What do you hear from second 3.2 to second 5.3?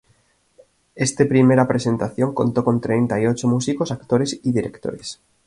y ocho músicos, actores y directores.